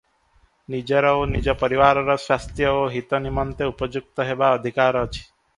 [0.75, 5.23] ନିଜର ଓ ନିଜ ପରିବାରର ସ୍ୱାସ୍ଥ୍ୟ ଓ ହିତ ନିମନ୍ତେ ଉପଯୁକ୍ତ ହେବା ଅଧିକାର ଅଛି।